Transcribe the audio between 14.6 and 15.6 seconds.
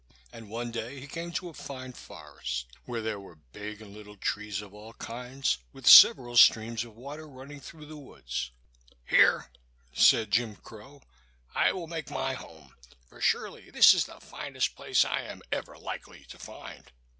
place I am